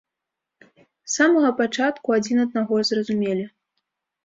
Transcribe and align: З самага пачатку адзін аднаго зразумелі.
З 0.77 1.11
самага 1.17 1.51
пачатку 1.61 2.07
адзін 2.17 2.43
аднаго 2.47 2.83
зразумелі. 2.93 3.47